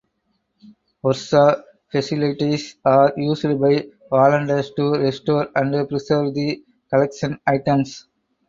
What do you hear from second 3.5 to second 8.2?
by volunteers to restore and preserve the collection items.